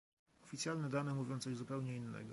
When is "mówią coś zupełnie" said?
1.13-1.95